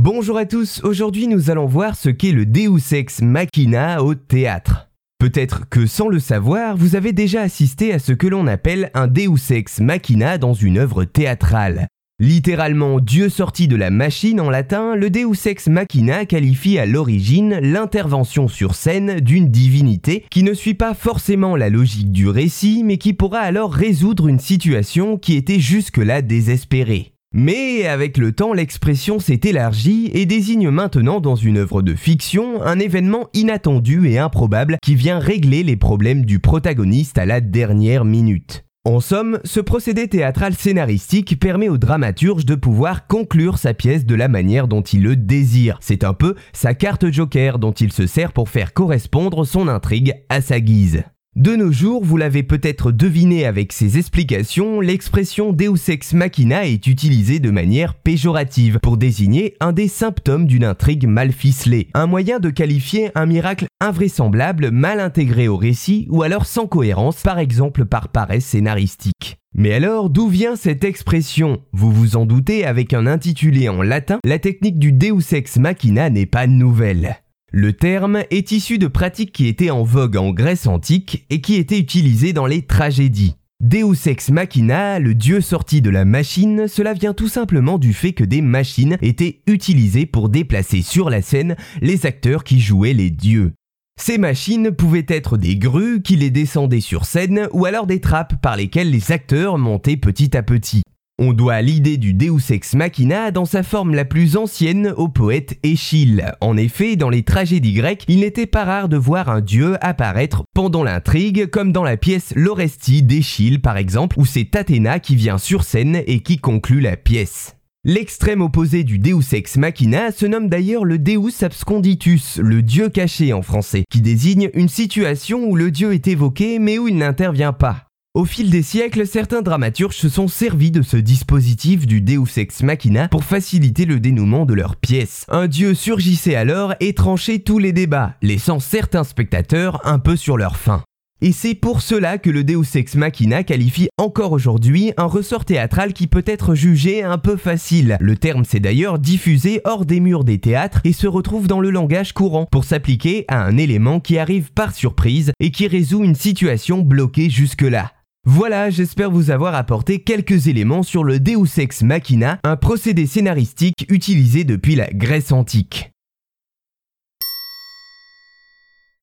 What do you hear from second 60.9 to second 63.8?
mal ficelée, un moyen de qualifier un miracle